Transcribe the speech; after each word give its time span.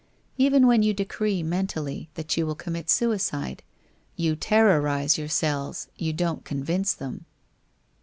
Even 0.35 0.65
when 0.65 0.81
you 0.81 0.95
decree 0.95 1.43
mentally 1.43 2.09
that 2.15 2.35
you 2.35 2.47
will 2.47 2.55
commit 2.55 2.89
suicide, 2.89 3.61
you 4.15 4.35
terrorize 4.35 5.15
your 5.15 5.29
cells, 5.29 5.89
you 5.95 6.11
don't 6.11 6.43
convince 6.43 6.95
them. 6.95 7.25